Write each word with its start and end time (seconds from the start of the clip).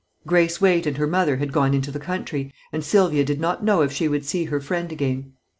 Grace 0.25 0.59
Waite 0.59 0.87
and 0.87 0.97
her 0.97 1.05
mother 1.05 1.37
had 1.37 1.51
gone 1.53 1.75
into 1.75 1.91
the 1.91 1.99
country, 1.99 2.51
and 2.73 2.83
Sylvia 2.83 3.23
did 3.23 3.39
not 3.39 3.63
know 3.63 3.81
if 3.83 3.91
she 3.93 4.07
would 4.07 4.25
see 4.25 4.45
her 4.45 4.59
friend 4.59 4.91
again. 4.91 5.33